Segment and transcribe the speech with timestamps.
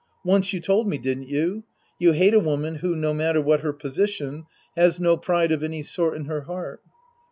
[0.23, 1.63] Once you told me, didn't you?
[1.99, 5.83] You hate a woman who, no matter what her position, has no pride of any
[5.83, 6.81] sort in her heart.